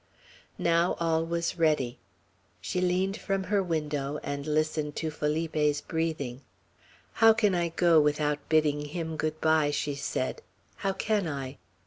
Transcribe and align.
Now 0.57 0.95
all 0.99 1.23
was 1.23 1.59
ready. 1.59 1.99
She 2.59 2.81
leaned 2.81 3.17
from 3.17 3.43
her 3.43 3.61
window, 3.61 4.19
and 4.23 4.47
listened 4.47 4.95
to 4.95 5.11
Felipe's 5.11 5.79
breathing. 5.79 6.41
"How 7.13 7.33
can 7.33 7.53
I 7.53 7.69
go 7.69 8.01
without 8.01 8.39
bidding 8.49 8.85
him 8.85 9.15
good 9.15 9.39
by?" 9.39 9.69
she 9.69 9.93
said. 9.93 10.41
"How 10.77 10.91
can 10.93 11.27
I?" 11.27 11.59